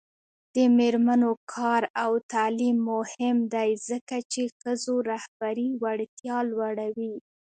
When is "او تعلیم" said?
2.03-2.77